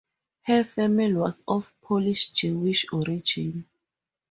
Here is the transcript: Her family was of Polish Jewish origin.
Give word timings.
Her 0.47 0.63
family 0.63 1.13
was 1.13 1.43
of 1.47 1.79
Polish 1.79 2.31
Jewish 2.31 2.87
origin. 2.91 3.67